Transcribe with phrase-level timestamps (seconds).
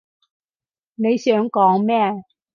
[0.95, 2.23] 你想講咩？